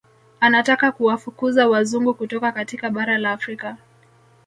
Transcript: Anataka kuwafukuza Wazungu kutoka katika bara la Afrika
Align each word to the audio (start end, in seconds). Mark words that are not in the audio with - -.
Anataka 0.39 0.91
kuwafukuza 0.91 1.67
Wazungu 1.67 2.13
kutoka 2.13 2.51
katika 2.51 2.89
bara 2.89 3.17
la 3.17 3.31
Afrika 3.31 3.77